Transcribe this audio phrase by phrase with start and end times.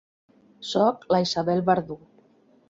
[0.69, 1.99] Soc la Isabel Verdú.